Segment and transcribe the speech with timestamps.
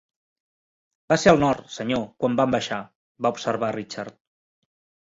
[1.13, 2.83] "Va ser al nord, senyor, quan vam baixar",
[3.27, 4.23] va observar Richard.